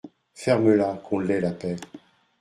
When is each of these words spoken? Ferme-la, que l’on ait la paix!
Ferme-la, 0.33 0.97
que 1.07 1.15
l’on 1.15 1.29
ait 1.29 1.41
la 1.41 1.51
paix! 1.51 1.75